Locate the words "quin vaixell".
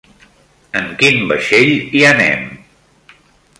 1.01-1.71